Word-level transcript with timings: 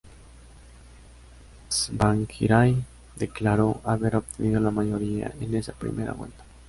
Tsvangirai 1.69 2.75
declaró 3.17 3.81
haber 3.83 4.15
obtenido 4.15 4.59
la 4.59 4.71
mayoría 4.71 5.31
en 5.39 5.53
esa 5.55 5.73
primera 5.73 6.13
vuelta. 6.13 6.43